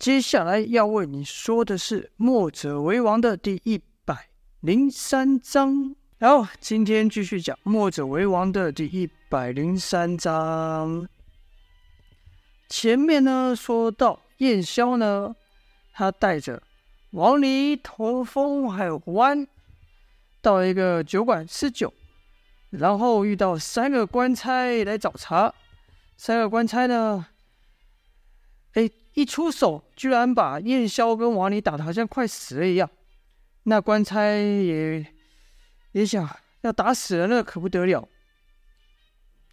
[0.00, 4.30] 接下来要为你说的是《墨者为王》的第一百
[4.60, 5.94] 零三章。
[6.16, 11.06] 然后今天继续讲《墨者为王》的第一百零三章。
[12.70, 15.36] 前面呢说到燕萧呢，
[15.92, 16.62] 他带着
[17.10, 19.46] 王离、童风还有胡安，
[20.40, 21.92] 到一个酒馆吃酒，
[22.70, 25.52] 然后遇到三个官差来找茬。
[26.16, 27.26] 三个官差呢，
[29.20, 32.88] 一出手居然把燕霄跟王离打得好像快死了一样。
[33.64, 35.04] 那官差也。
[35.92, 36.24] 也想
[36.60, 38.08] 要打死人了，可不得了。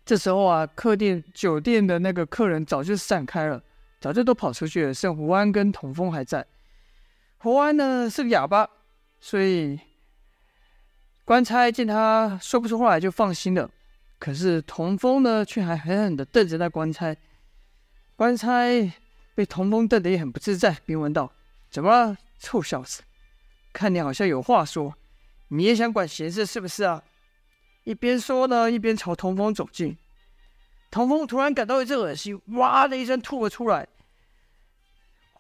[0.06, 3.60] 这时候啊，客店酒店的那个客人早就散开了，
[4.00, 6.46] 早就都跑出去了，剩胡安跟童风还在。
[7.38, 8.70] 胡安呢是个哑巴，
[9.20, 9.80] 所以
[11.26, 13.68] 官差见他说不出话来，就放心了。
[14.20, 17.18] 可是童风呢，却还狠狠地瞪着那官差。
[18.16, 18.70] 官差
[19.38, 21.32] 被童风瞪得也很不自在，便问道
[21.70, 23.04] ：“怎么了，臭小子？
[23.72, 24.96] 看你好像有话说。”
[25.50, 27.04] 你也想管闲事是不是啊？
[27.84, 29.96] 一边说呢，一边朝童风走近。
[30.90, 33.88] 童风突然感到一阵恶心，哇的一声吐了出来，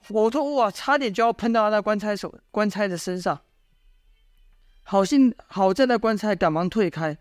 [0.09, 3.41] 呕吐物啊，差点就要喷到那官差手、官差的身上。
[4.83, 7.17] 好幸好在那官差赶忙退开。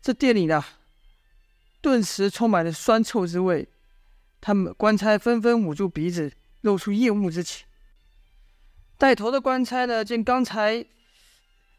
[0.00, 0.64] 这店里呢，
[1.80, 3.68] 顿时充满了酸臭之味。
[4.40, 7.66] 他们官差纷纷捂住鼻子，露出厌恶之情。
[8.96, 10.86] 带头的官差呢，见刚才。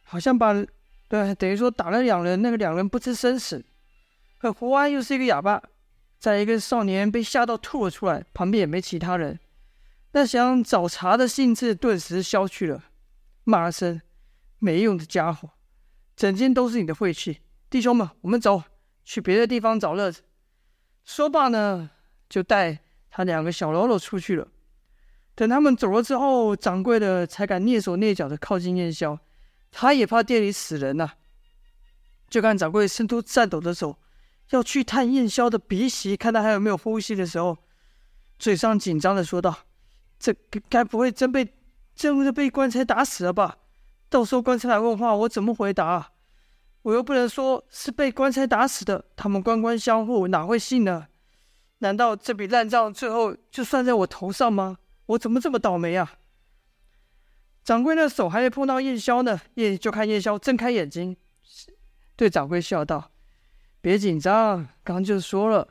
[0.03, 0.53] 好像把，
[1.07, 3.63] 对，等于说打了两人，那个两人不知生死。
[4.39, 5.61] 可胡安又是一个哑巴，
[6.19, 9.39] 在一个少年被吓到吐了出来，旁边也没其他人，
[10.11, 12.83] 那想找茬的兴致顿时消去了，
[13.45, 14.01] 骂声
[14.59, 15.51] ：“没用的家伙，
[16.17, 17.39] 整间都是你的晦气！”
[17.69, 18.63] 弟兄们，我们走，
[19.05, 20.23] 去别的地方找乐子。
[21.05, 21.91] 说罢呢，
[22.31, 22.79] 就带
[23.09, 24.47] 他两个小喽啰出去了。
[25.35, 29.19] 等他们走了之后，掌柜的才敢蹑手蹑脚的靠近燕萧。
[29.69, 31.11] 他也怕店里死人呐、
[32.29, 33.97] 就看掌柜伸出颤抖的手，
[34.51, 37.57] 要去探燕萧的鼻息，看他还有没有呼吸的时候，
[38.39, 39.55] 嘴上紧张的说道
[40.17, 40.33] ：“这
[40.69, 41.53] 该不会真被
[41.95, 43.57] 真的被棺材打死了吧？
[44.09, 46.11] 到时候棺材来问话，我怎么回答？
[46.83, 51.07] 我又不能说是被棺材打死的，他们官官相护，哪会信呢？
[51.81, 54.77] 难道这笔烂账最后就算在我头上吗？
[55.07, 56.13] 我怎么这么倒霉啊？”
[57.63, 61.15] 掌柜的手还没碰到燕萧呢，燕就看燕萧睁开眼睛，
[62.15, 63.11] 对掌柜笑道
[63.81, 65.67] ：“别紧张，刚就说了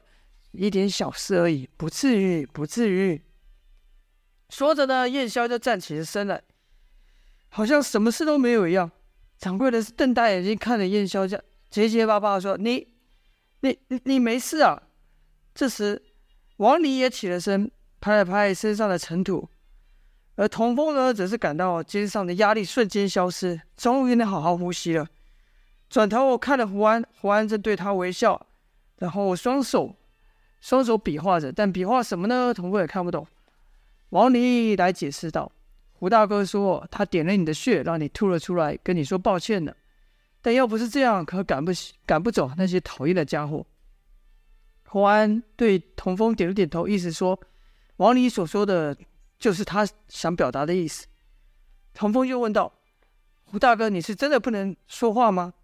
[0.53, 3.23] 一点小事而已，不至于，不至于。”
[4.51, 6.43] 说着呢，燕萧就站起身来，
[7.49, 8.91] 好像什么事都没有一样。
[9.39, 12.95] 掌柜的是瞪大眼睛看着燕萧，这样结结巴巴的说：“，你，
[13.61, 14.83] 你，你没事啊？”
[15.55, 16.03] 这时，
[16.57, 19.49] 王离也起了身，拍了拍身上的尘土。
[20.37, 25.07] 而童风呢，则是感到肩上的压力瞬间消失，终于能好好呼吸了。
[25.91, 28.47] 转头我看了胡安，胡安正对他微笑，
[28.97, 29.97] 然后双手
[30.61, 32.55] 双手比划着，但比划什么呢？
[32.55, 33.27] 童风也看不懂。
[34.11, 35.51] 王离来解释道
[35.93, 39.75] ：“胡大哥说他点了你的穴，让你吐了出来，跟你说抱歉呢。
[40.41, 41.71] 但要不是这样，可赶不
[42.07, 43.67] 赶不走那些讨厌的家伙。”
[44.91, 47.41] 胡安对童风点了点头，意思说
[47.97, 48.97] 王离所说的。
[49.41, 51.07] 就是他想表达的意思。
[51.95, 52.75] 童风又问道
[53.43, 55.55] ：“胡大哥，你是真的不能说话吗？”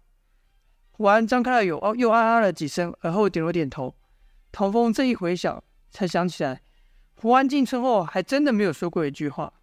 [0.89, 3.93] 胡安张开了有哦，又啊啊了几声，而后点了点头。
[4.51, 6.63] 童风这一回想，才想起来，
[7.17, 9.53] 胡安进村后还真的没有说过一句话。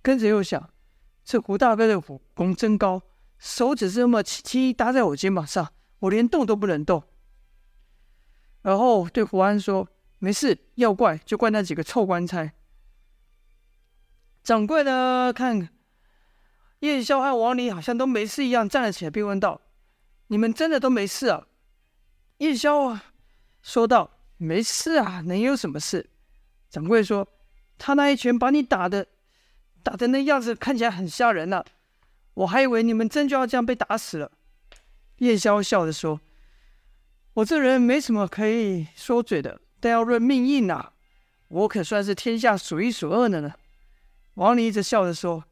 [0.00, 0.70] 跟着又想，
[1.22, 3.02] 这胡大哥的武功真高，
[3.38, 7.04] 手指这么轻轻搭在我肩膀上，我连动都不能动。
[8.66, 9.88] 而后对胡安说
[10.18, 12.50] ：“没事，要怪就怪那几个臭官差。”
[14.42, 15.68] 掌柜呢，看
[16.80, 19.60] 叶萧和王离好像都没事一样，站了起来，并问道
[20.26, 21.46] ：“你们真的都没事啊？”
[22.38, 23.04] 叶萧啊，
[23.62, 26.10] 说道：“没事啊，能有什么事？”
[26.68, 27.28] 掌柜说
[27.78, 29.06] ：“他那一拳把你打的，
[29.84, 31.64] 打的那样子看起来很吓人呢、啊，
[32.34, 34.32] 我还以为你们真就要这样被打死了。”
[35.18, 36.20] 叶萧笑着说
[37.36, 40.94] ：“我这人没什么可以说嘴的，但要论命硬啊，
[41.48, 43.52] 我可算是天下数一数二的呢。”
[44.36, 45.44] 王里一直笑着说：“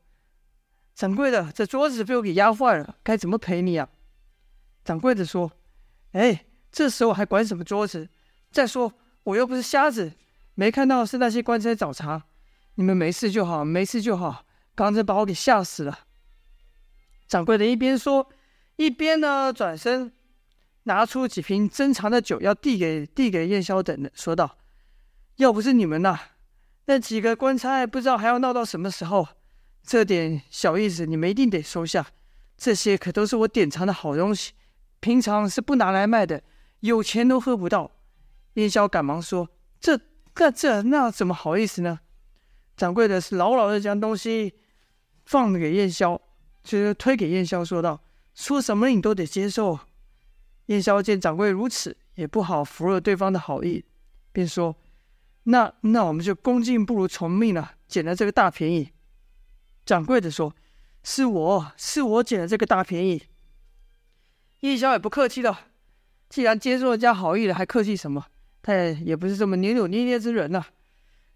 [0.94, 3.86] 掌柜的，这桌子被我给压坏了，该怎么赔你啊？”
[4.82, 5.52] 掌柜的说
[6.12, 8.08] ：“哎，这时候还管什么桌子？
[8.50, 8.94] 再说
[9.24, 10.12] 我又不是瞎子，
[10.54, 12.24] 没看到是那些官差找茬。
[12.76, 14.46] 你们没事就好，没事就好。
[14.74, 16.06] 刚才把我给吓死了。”
[17.28, 18.30] 掌柜的一边说，
[18.76, 20.12] 一边呢转身
[20.84, 24.56] 拿出几瓶珍藏的酒，要递给递给燕萧等人，说道
[25.36, 26.18] ：“要不是你们呐。”
[26.86, 29.26] 那几个官差不知道还要闹到什么时候。
[29.82, 32.06] 这点小意思你们一定得收下，
[32.56, 34.52] 这些可都是我典藏的好东西，
[35.00, 36.42] 平常是不拿来卖的，
[36.80, 37.90] 有钱都喝不到。
[38.54, 39.48] 燕霄赶忙说
[39.80, 39.98] ：“这、
[40.34, 42.00] 这、这，那怎么好意思呢？”
[42.76, 44.54] 掌柜的是牢牢的将东西
[45.26, 46.18] 放给燕霄，
[46.62, 48.02] 就是推给燕霄，说道
[48.34, 49.78] ：“说什么你都得接受。”
[50.66, 53.84] 燕霄见掌柜如此，也不好拂了对方的好意，
[54.32, 54.76] 便说
[55.44, 58.92] ：“那那我们就恭敬不如从命了，捡了这个大便宜。”
[59.84, 60.54] 掌柜的说
[61.04, 63.24] ：“是我是我捡了这个大便宜。”
[64.60, 65.66] 燕霄也不客气了，
[66.30, 68.26] 既然接受人家好意了，还客气什么？
[68.62, 70.64] 他也也不是这么扭扭捏捏之人呐、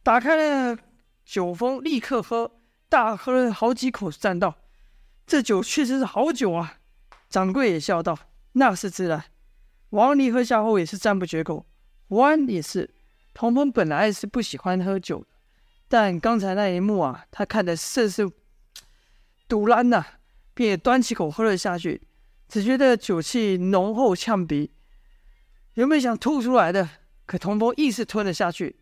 [0.02, 0.78] 打开了
[1.26, 2.58] 酒封，立刻喝，
[2.88, 4.54] 大喝了好几口，赞道
[5.26, 6.78] ：“这酒确实是好酒啊！”
[7.28, 8.19] 掌柜也笑道
[8.53, 9.25] ：“那是自然。”
[9.91, 11.67] 王离喝下后也是赞不绝口。
[12.09, 12.95] 胡安也是。
[13.35, 15.27] 童风本来是不喜欢喝酒的，
[15.87, 18.29] 但刚才那一幕啊，他看的甚是
[19.47, 20.05] 堵烂呐，
[20.55, 22.03] 便也端起口喝了下去。
[22.49, 24.73] 只觉得酒气浓厚呛鼻，
[25.75, 26.89] 原本想吐出来的，
[27.27, 28.81] 可童风硬是吞了下去。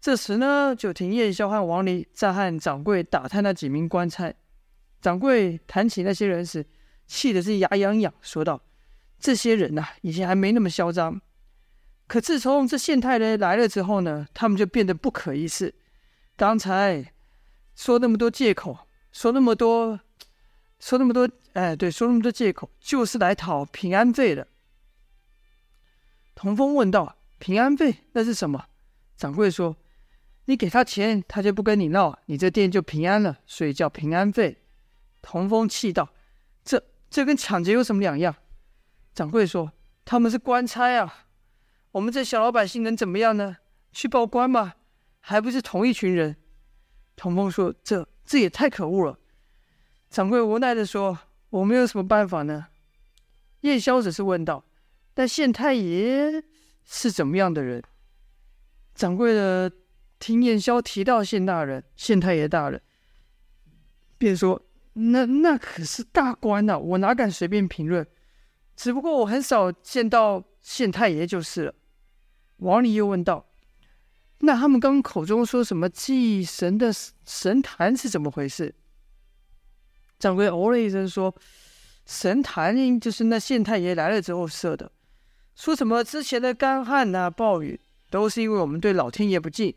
[0.00, 4.32] 这时呢，就听燕霄和王离在和掌柜打探那几名官差。
[5.02, 6.64] 掌柜谈起那些人时，
[7.06, 8.62] 气的是牙痒痒，说道
[9.18, 11.20] ：“这些人呐、以前还没那么嚣张，
[12.06, 15.74] 可自从这县太爷来了之后呢，他们就变得不可一世。
[16.36, 17.12] 刚才
[17.74, 20.00] 说那么多借口，说那么多，
[20.80, 24.46] 说那么多，哎，对，说那么多借口，就是来讨平安费的。”
[26.34, 28.66] 童风问道：“平安费那是什么？”
[29.16, 29.76] 掌柜说。
[30.46, 34.58] 你给他钱，他就不跟你闹，你这店就平安了，所以叫平安费。
[35.22, 36.10] 童风气道
[37.14, 38.34] ：“这跟抢劫有什么两样？”
[39.14, 39.70] 掌柜说
[40.04, 41.26] ：“他们是官差啊，
[41.92, 43.58] 我们这小老百姓能怎么样呢？
[43.92, 44.74] 去报官吗？
[45.20, 46.34] 还不是同一群人。”
[47.14, 49.16] 童风说：“这这也太可恶了。”
[50.10, 51.16] 掌柜无奈地说
[51.50, 52.66] ：“我们有什么办法呢？”
[53.62, 54.64] 燕霄只是问道
[55.14, 56.42] ：“但县太爷
[56.84, 57.80] 是怎么样的人？”
[58.96, 59.70] 掌柜的。
[60.20, 62.80] 听燕霄提到县大人、县太爷大人，
[64.16, 64.62] 便说
[64.94, 68.06] ：“那那可是大官呐、我哪敢随便评论？
[68.74, 71.74] 只不过我很少见到县太爷就是了。”
[72.58, 73.46] 王林又问道
[74.40, 76.92] ：“那他们刚口中说什么祭神的
[77.24, 78.74] 神坛是怎么回事？”
[80.18, 81.34] 掌柜哦了一声说
[82.06, 84.90] ：“神坛就是那县太爷来了之后设的，
[85.54, 87.80] 说什么之前的干旱呐、暴雨，
[88.10, 89.74] 都是因为我们对老天爷不敬。”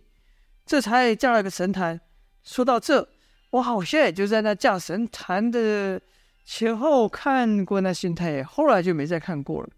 [0.66, 2.00] 这才架了个神坛。
[2.44, 3.10] 说到这，
[3.52, 6.02] 我好像也就在那架神坛的
[6.44, 9.70] 前后看过那县太爷，后来就没再看过了。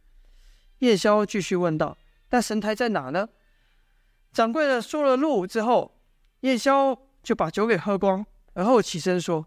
[0.80, 1.98] 叶萧继续问道
[2.32, 3.28] ：“那神台在哪呢？”
[4.32, 6.00] 掌柜的说了路之后，
[6.42, 9.46] 叶萧就把酒给喝光，而后起身说：“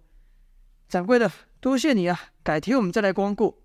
[0.88, 1.30] 掌柜的，
[1.60, 3.62] 多谢你啊，改天我们再来光顾。”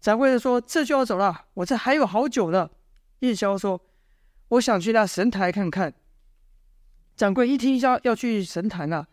[0.00, 2.70] 掌柜的说：“这就要走了，我这还有好酒呢。”
[3.20, 3.80] 叶萧说
[4.48, 5.92] ：“我想去那神台看看。”
[7.16, 9.06] 掌柜一听一下要去神坛啊，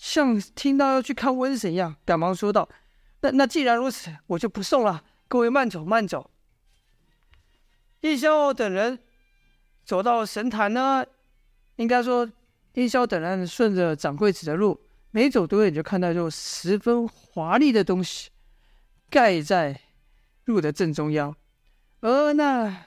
[0.00, 2.66] 像听到要去看瘟神一样，赶忙说道
[3.20, 5.04] ：“那那既然如此，我就不送了。
[5.28, 6.30] 各位慢走慢走。”
[8.00, 8.98] 叶萧等人
[9.84, 11.04] 走到神坛呢，
[11.76, 12.26] 应该说
[12.72, 14.80] 叶萧等人顺着掌柜指的路，
[15.10, 18.30] 没走多远就看到就十分华丽的东西
[19.10, 19.78] 盖在
[20.46, 21.36] 路的正中央，
[22.00, 22.86] 而那。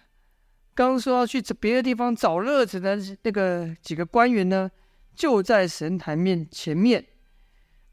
[0.75, 4.71] 刚说要去别的地方找乐子的那个几个官员呢，
[5.15, 7.05] 就在神坛面前面，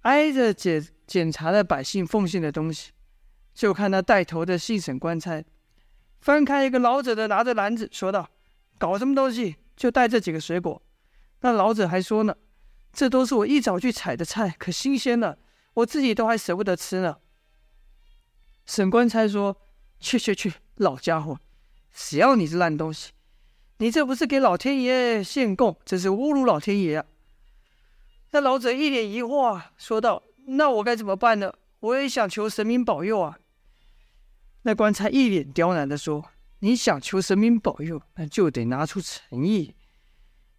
[0.00, 2.92] 挨着检检查的百姓奉献的东西。
[3.52, 5.44] 就看那带头的信审官差，
[6.20, 8.30] 翻开一个老者的，拿着篮子说道
[8.78, 9.56] ：“搞什么东西？
[9.76, 10.80] 就带这几个水果。”
[11.42, 12.34] 那老者还说呢
[12.92, 15.38] ：“这都是我一早去采的菜，可新鲜了，
[15.74, 17.18] 我自己都还舍不得吃呢。”
[18.64, 19.60] 审官差说
[19.98, 21.38] ：“去去去，老家伙！”
[21.92, 23.10] 谁要你这烂东西？
[23.80, 27.06] 你这不是给老天爷献供，这是侮辱老天爷啊！
[28.32, 31.54] 那老者一脸疑惑，说道：“那我该怎么办呢？
[31.80, 33.38] 我也想求神明保佑啊！”
[34.64, 39.75] 那官差一脸刁难的说：“你想求神明保佑，那就得拿出诚意。”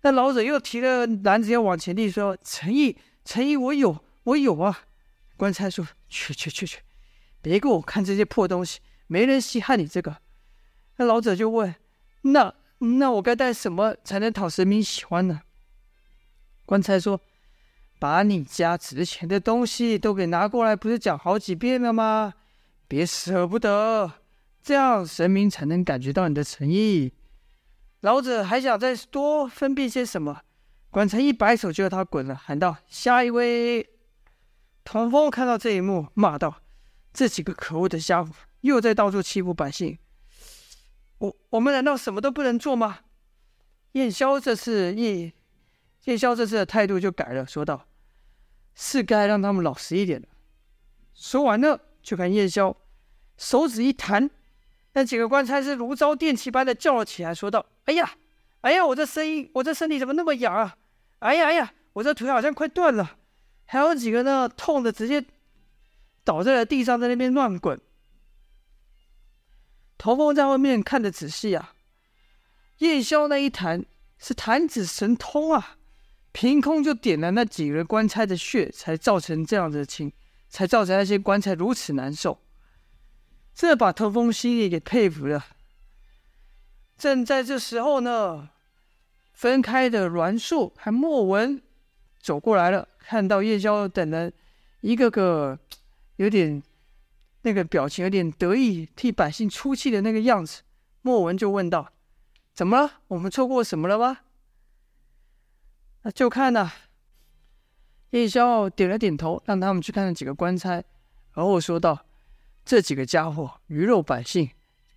[0.02, 4.86] 那老者又提了篮子要往前递，说：“诚意，诚意，我有，我有啊！”
[5.38, 6.80] 官差说：“去去去去，
[7.40, 10.18] 别给我看这些破东西，没人稀罕你这个。”
[10.98, 11.76] 那老者就问
[12.24, 15.42] ：“那那我该带什么才能讨神明喜欢呢？”
[16.66, 17.20] 官差说
[18.00, 22.34] ：“把你家值钱的东西都给拿过来，不是讲好几遍了吗？
[22.88, 24.12] 别舍不得，
[24.62, 27.14] 这样神明才能感觉到你的诚意。”
[28.02, 30.42] 老者还想再多分辨些什么，
[30.90, 33.88] 管才一摆手就要他滚了，喊道：“下一位！”
[34.84, 36.62] 童风看到这一幕，骂道
[37.14, 40.00] ：“这几个可恶的家伙，又在到处欺负百姓！
[41.22, 43.00] 我我们难道什么都不能做吗？”
[43.94, 45.32] 燕霄这次一
[46.06, 47.86] 燕霄这次的态度就改了，说道
[48.74, 50.28] ：“是该让他们老实一点了。”
[51.14, 52.76] 说完了，就看燕霄
[53.38, 54.30] 手指一弹，
[54.94, 58.16] 那几个官差是如遭电击般的叫了起来，说道：“哎呀，
[58.62, 60.76] 哎呀，我这声音，我这身体怎么那么痒啊？
[61.20, 63.18] 哎呀，哎呀，我这腿好像快断了。”
[63.66, 65.24] 还有几个呢，痛的直接
[66.24, 67.80] 倒在了地上，在那边乱滚。
[70.02, 71.76] 头风在外面看得仔细啊，
[72.80, 73.86] 燕霄那一弹
[74.18, 75.78] 是弹指神通啊，
[76.32, 80.12] 凭空就点了那几个官差的穴，才造成这样的情，
[80.50, 82.40] 才造成那些官差如此难受。
[83.54, 85.46] 这把头风心里给佩服了。
[86.98, 88.50] 正在这时候呢，
[89.34, 91.62] 分开的栾树和莫文
[92.20, 92.88] 走过来了。
[92.98, 94.34] 看到燕霄等人
[94.80, 95.60] 一个个
[96.16, 96.64] 有点
[97.42, 100.62] 那个表情，有点得意，替百姓出气的那个样子，
[101.02, 101.92] 莫文就问道
[102.54, 103.02] ：“怎么了？
[103.08, 104.20] 我们错过什么了吗？”
[106.04, 106.74] 那就看呐、啊。
[108.12, 110.84] 燕霄点了点头，让他们去看那几个官差，
[111.34, 112.06] 然后说道
[112.66, 114.50] ：“这几个家伙鱼肉百姓，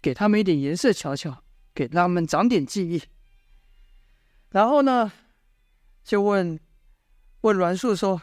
[0.03, 3.03] 给他们一点颜色瞧瞧，给他们长点记忆。”
[4.51, 5.13] 然后呢，
[6.03, 6.59] 就问。
[7.43, 8.23] 问栾树说：“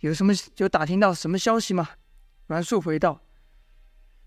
[0.00, 1.90] 有什么有打听到什么消息吗？”
[2.48, 3.20] 栾树回道：“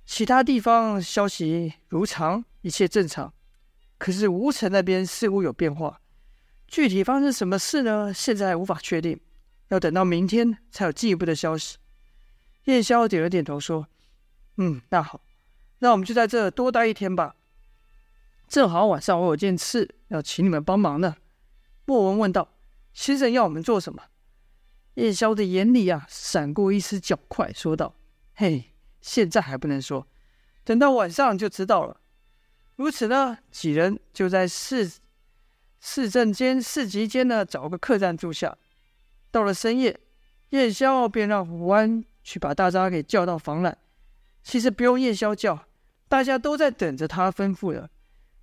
[0.06, 3.34] 其他地方消息如常，一切正常。
[3.98, 6.02] 可是吴城那边似乎有变化，
[6.68, 8.14] 具体发生什么事呢？
[8.14, 9.20] 现在还无法确定，
[9.70, 11.78] 要等到明天才有进一步的消息。”
[12.66, 13.88] 燕霄点了点头说
[14.58, 15.22] ：“嗯，那好，
[15.80, 17.36] 那我们就在这多待一天吧。
[18.48, 21.16] 正好晚上我有件事要请你们帮忙呢。”
[21.86, 22.50] 莫文问道。
[22.94, 24.04] 先生要我们做什么？
[24.96, 27.96] 燕霄的眼里啊，闪过一丝狡快，说道
[28.36, 28.73] ：“嘿，
[29.04, 30.08] 现在还不能说，
[30.64, 32.00] 等到晚上就知道了。”
[32.78, 34.92] 如此呢，几人就在市
[35.80, 38.58] 市镇间、市集间呢，找个客栈住下。
[39.30, 40.00] 到了深夜，
[40.52, 43.78] 燕宵便让胡安去把大家给叫到房来。
[44.42, 45.68] 其实不用燕宵叫，
[46.08, 47.90] 大家都在等着他吩咐了。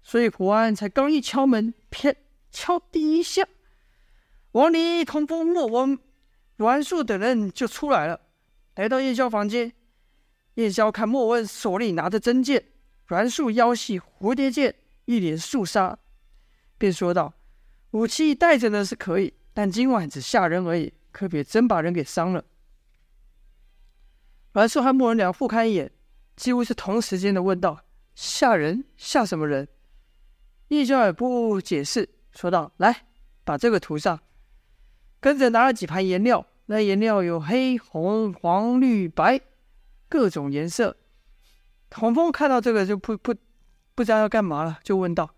[0.03, 2.15] 所以胡安才刚一敲门，啪，
[2.51, 3.47] 敲第一下。
[4.53, 5.99] 王离、童风、莫文、
[6.57, 8.21] 栾树等人就出来了，
[8.77, 9.73] 来到燕宵房间。
[10.55, 12.65] 燕霄看莫文手里拿着真剑，
[13.07, 15.99] 栾树腰系蝴蝶剑，一脸肃杀，
[16.77, 17.33] 便说道
[17.93, 22.45] ：“武器带着呢是可以，但今晚只吓人而已，可别真把人给伤了。”
[24.53, 25.91] 栾树和莫文两互看一眼，
[26.37, 28.85] 几乎是同时间的问道：“吓人？
[28.97, 29.69] 吓什么人？”
[30.69, 33.07] 燕霄也不解释，说道：“来，
[33.45, 34.21] 把这个涂上。”
[35.21, 39.41] 跟着拿了几盘颜料，那颜料有黑、红、黄、绿、白，
[40.11, 40.95] 各种颜色。
[41.89, 43.35] 童风看到这个就不不
[43.95, 45.35] 不知道要干嘛了，就问道：“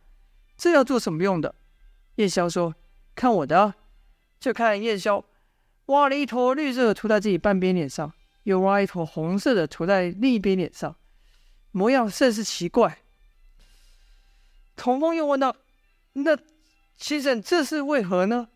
[0.59, 1.55] 这要做什么用的？”
[2.17, 2.75] 夜宵说
[3.15, 3.77] ：“看我的啊。”
[4.41, 5.25] 就看夜宵
[5.87, 8.13] 挖了一坨绿色的涂在自己半边脸上，
[8.43, 10.97] 又挖一坨红色的涂在另一边脸上，
[11.71, 12.99] 模样甚是奇怪。
[14.75, 15.55] 童风又问道
[16.15, 16.37] ：“那
[16.97, 18.49] 先生，这是为何呢？”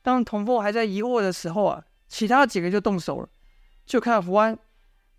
[0.00, 3.28] 当童风还在疑惑的时候啊，其他几个就动手了。
[3.84, 4.56] 就看胡安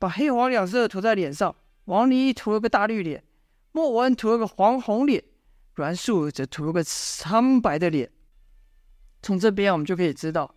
[0.04, 1.56] 把黑黄两色涂在脸上，
[1.86, 3.24] 王离涂了个大绿脸，
[3.72, 5.24] 莫文涂了个黄红脸，
[5.76, 8.12] 栾树则涂了个苍白的脸。
[9.22, 10.56] 从这边我们就可以知道，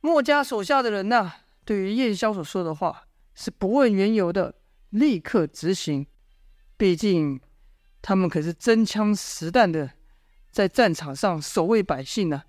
[0.00, 4.56] 墨家手下的人呐、对于燕霄所说的话是不问缘由的，
[4.90, 6.04] 立刻执行。
[6.76, 7.40] 毕竟
[8.02, 9.92] 他们可是真枪实弹的
[10.50, 12.42] 在战场上守卫百姓呢、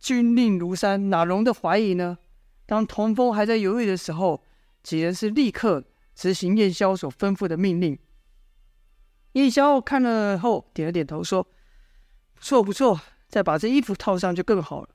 [0.00, 2.16] 军令如山，哪容得怀疑呢？
[2.64, 4.42] 当童风还在犹豫的时候，
[4.84, 5.82] 几人是立刻
[6.14, 7.98] 执行燕霄所吩咐的命令。
[9.32, 11.42] 燕霄看了后点了点头，说
[12.34, 14.90] ：“不错，不错，再把这衣服套上就更好了。”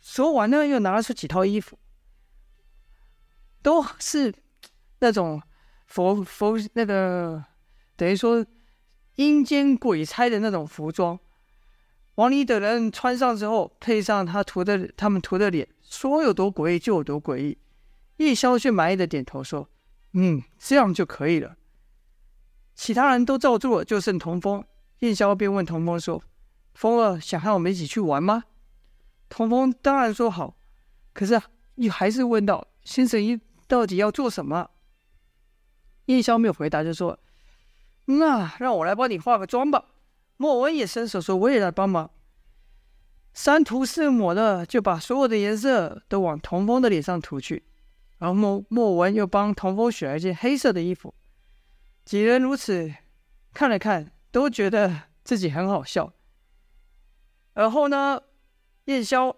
[0.00, 1.78] 说完呢，又拿出几套衣服，
[3.62, 4.32] 都是
[5.00, 5.42] 那种
[5.86, 7.42] 佛佛那个
[7.96, 8.44] 等于说
[9.16, 11.18] 阴间鬼差的那种服装。
[12.16, 17.58] 王离等人穿上之后，配上他涂的、他们涂的脸，说有多诡异就有多诡异。
[18.18, 19.68] 叶萧却满意的点头说
[20.14, 21.56] ：“嗯，这样就可以了。”
[22.74, 24.64] 其他人都照做，就剩童风。
[25.00, 26.22] 叶萧便问童风说
[26.74, 28.44] ：“风儿想和我们一起去玩吗？”
[29.28, 30.56] 童风当然说好，
[31.12, 31.40] 可是
[31.74, 34.70] 你还是问道：“先生，你到底要做什么？”
[36.06, 37.18] 叶萧没有回答，就说
[38.06, 39.86] ：“那让我来帮你化个妆吧。”
[40.36, 42.10] 莫文也伸手说：“我也来帮忙。”
[43.32, 47.64] 三涂四抹的就把所有的颜色都往童风的脸上涂去，
[48.18, 51.14] 然后莫莫文又帮童风选了一件黑色的衣服。
[52.04, 52.92] 几人如此
[53.52, 56.12] 看了看，都觉得自己很好笑。
[57.54, 58.20] 而后呢，
[58.86, 59.34] 燕霄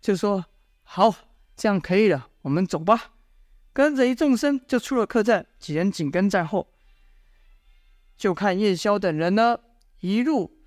[0.00, 0.46] 就说
[0.82, 1.14] ：“好，
[1.56, 3.14] 这样可以了，我们走吧。”
[3.72, 6.72] 跟着一众生就出了客栈，几人紧跟在后。
[8.16, 9.60] 就看燕霄等人呢，
[10.00, 10.58] 一路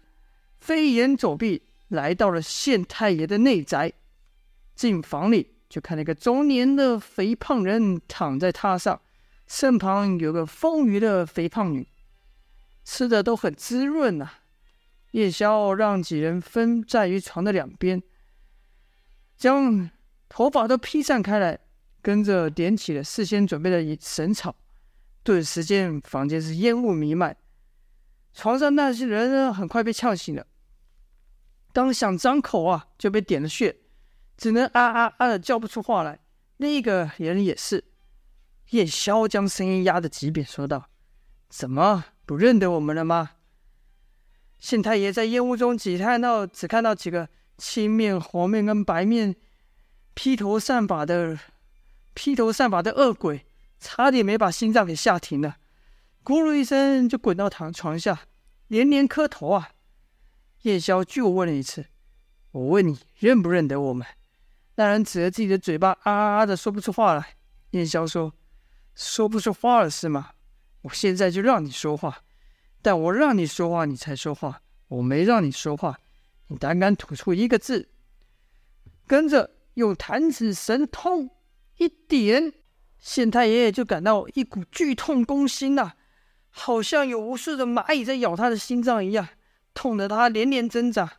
[0.59, 3.93] 飞檐走壁，来到了县太爷的内宅。
[4.75, 8.99] 进房里，就看那个中年的肥胖人躺在榻上。
[9.47, 11.87] 身旁有个丰腴的肥胖女，
[12.85, 14.29] 吃的都很滋润呐、
[15.11, 18.03] 夜宵让几人分在于床的两边，
[19.35, 19.89] 将
[20.27, 21.57] 头发都披散开来，
[22.03, 24.55] 跟着点起了事先准备的神草。
[25.23, 27.35] 顿时间，房间是烟雾弥漫。
[28.31, 30.45] 床上那些人呢，很快被呛醒了。
[31.73, 33.75] 刚想张口啊，就被点了穴，
[34.39, 36.19] 只能啊啊啊的叫不出话来。
[36.57, 37.83] 另一个人也是。
[38.69, 40.89] 夜宵将声音压得极扁，说道
[41.49, 43.31] ：“怎么不认得我们了吗？”
[44.59, 47.27] 县太爷在烟雾中只看到只看到几个
[47.57, 49.35] 青面、红面跟白面
[50.13, 51.39] 披头散发的
[52.13, 53.45] 披头散发的恶鬼，
[53.79, 55.57] 差点没把心脏给吓停了，
[56.23, 58.27] 咕噜一声就滚到躺床下，
[58.67, 59.71] 连连磕头啊！
[60.61, 61.87] 夜宵就问了一次
[62.51, 64.05] ：“我问你认不认得我们？”
[64.79, 67.35] 那人指着自己的嘴巴，啊啊啊的说不出话来。
[67.71, 68.33] 夜宵说。
[68.95, 70.29] 说不出话了是吗？
[70.83, 72.19] 我现在就让你说话，
[72.81, 74.61] 但我让你说话，你才说话。
[74.87, 75.99] 我没让你说话，
[76.47, 77.89] 你胆敢吐出一个字？
[79.05, 81.29] 跟着用弹指神通
[81.75, 82.53] 一点，
[82.99, 85.95] 县太爷爷就感到一股剧痛攻心呐、啊，
[86.49, 89.27] 好像有无数的蚂蚁在咬他的心脏一样，
[89.73, 91.17] 痛得他连连挣扎。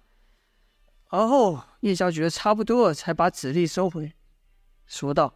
[1.08, 4.12] 而后叶宵觉得差不多了，才把指力收回，
[4.86, 5.34] 说道：“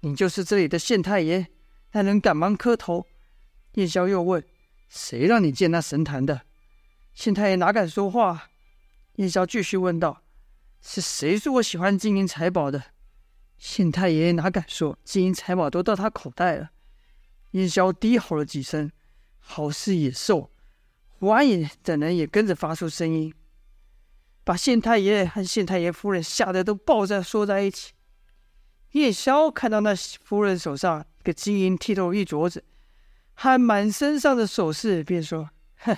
[0.00, 1.46] 你就是这里的县太爷。”
[1.92, 3.06] 那人赶忙磕头。
[3.72, 4.44] 夜宵又问
[4.88, 6.42] ：“谁让你见那神坛的？”
[7.14, 8.50] 县太爷哪敢说话？
[9.14, 10.22] 夜宵继续问道
[10.82, 12.82] ：“是谁说我喜欢金银财宝的？”
[13.56, 14.98] 县太爷哪敢说？
[15.04, 16.70] 金银财宝都到他口袋了。
[17.52, 18.90] 夜宵低吼了几声，
[19.38, 20.50] 好似野兽。
[21.18, 23.32] 胡安也等人也跟着发出声音，
[24.46, 27.92] 把县太爷和县太爷夫人吓得都抱在缩在一起。
[28.92, 31.04] 夜宵看到那夫人手上一。
[31.26, 32.62] 个晶莹剔透一镯子，
[33.34, 35.50] 还满身上的首饰，便说
[35.82, 35.96] ：“哼，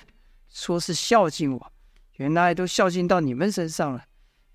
[0.49, 1.73] 说是孝敬我，
[2.15, 4.07] 原来都孝敬到你们身上了。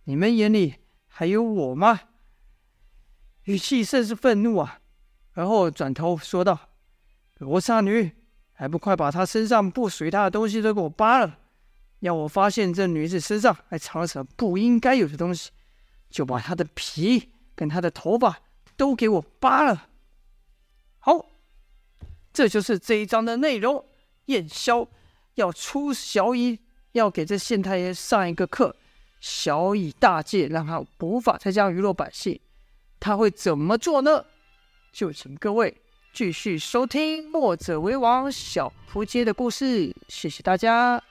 [0.05, 1.99] 你们眼里还有我吗？”
[3.45, 4.79] 语气甚是愤怒啊！
[5.33, 6.71] 而后转头说道
[7.37, 8.13] ：“罗刹女，
[8.53, 11.37] 还不快把她身上不属于她的东西都给我扒了！
[12.03, 15.51] 要我发现这女子身上还藏了什么不应该有的东西，
[16.09, 18.41] 就把她的皮跟她的头发
[18.75, 19.87] 都给我扒了！”
[20.99, 21.25] 好，
[22.33, 23.85] 这就是这一章的内容。
[24.25, 24.85] 燕霄
[25.35, 26.59] 要出小乙，
[26.91, 28.75] 要给这县太爷上一个课，
[29.21, 32.37] 小乙大戒，让他无法再这样娱乐百姓。
[32.99, 34.25] 他会怎么做呢？
[34.91, 39.95] 就请各位继续收听《墨者为王》小扑街的故事。
[40.09, 41.01] 谢谢大家。